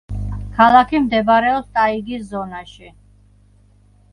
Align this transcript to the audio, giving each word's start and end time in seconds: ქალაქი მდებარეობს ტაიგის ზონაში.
ქალაქი 0.59 1.01
მდებარეობს 1.03 1.69
ტაიგის 1.75 2.25
ზონაში. 2.33 2.91